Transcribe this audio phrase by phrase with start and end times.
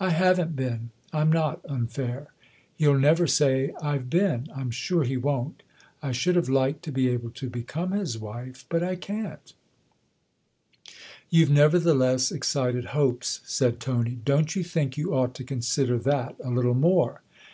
[0.00, 2.32] I haven't been I'm not unfair.
[2.76, 5.62] He'll never say I've been I'm sure he won't.
[6.02, 8.64] I should have liked to be able to become his wife.
[8.70, 9.52] But I can't."
[10.84, 15.34] THE OTHER HOUSE 175" You've nevertheless excited hopes," said Tony." Don't you think you ought
[15.34, 17.20] to consider that a little more